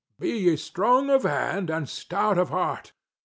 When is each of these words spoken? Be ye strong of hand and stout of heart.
Be 0.19 0.29
ye 0.31 0.55
strong 0.55 1.11
of 1.11 1.21
hand 1.21 1.69
and 1.69 1.87
stout 1.87 2.39
of 2.39 2.49
heart. 2.49 2.93